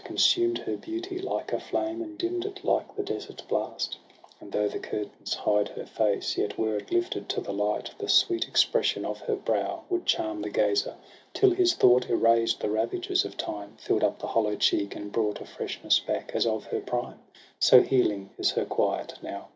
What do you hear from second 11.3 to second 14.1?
till his thought Erased the ravages of time, Fiird